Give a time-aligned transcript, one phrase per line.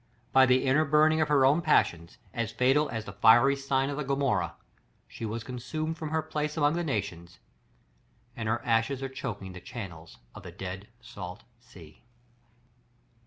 [0.31, 4.07] By the inner burning of her own passions, as fatal as the fiery reign of
[4.07, 4.55] Gomorrah,
[5.07, 7.37] she was consumed from her place among the nations;
[8.35, 12.01] and her ashes are choking the channels of the dead salt sea.